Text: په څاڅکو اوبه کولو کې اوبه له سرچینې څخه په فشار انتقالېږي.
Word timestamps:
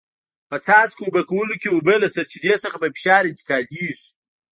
په 0.49 0.57
څاڅکو 0.65 1.03
اوبه 1.07 1.21
کولو 1.31 1.55
کې 1.61 1.69
اوبه 1.71 1.93
له 2.03 2.07
سرچینې 2.15 2.53
څخه 2.63 2.77
په 2.81 2.87
فشار 2.95 3.23
انتقالېږي. 3.27 4.05